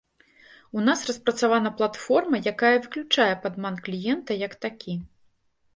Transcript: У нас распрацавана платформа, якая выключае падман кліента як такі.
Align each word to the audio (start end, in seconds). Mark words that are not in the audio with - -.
У 0.79 0.85
нас 0.87 1.03
распрацавана 1.09 1.73
платформа, 1.81 2.41
якая 2.53 2.75
выключае 2.85 3.31
падман 3.45 3.75
кліента 3.91 4.31
як 4.47 4.53
такі. 4.69 4.93